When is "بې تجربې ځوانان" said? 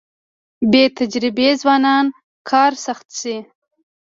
0.71-2.05